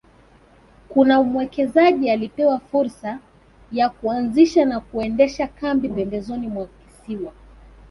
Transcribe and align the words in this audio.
Kuna 0.89 1.23
mwekezaji 1.23 2.09
alipewa 2.09 2.59
fursa 2.59 3.19
ya 3.71 3.89
kuanzisha 3.89 4.65
na 4.65 4.79
kuendesha 4.79 5.47
kambi 5.47 5.89
pembezoni 5.89 6.47
mwa 6.47 6.67
kisiwa 6.67 7.33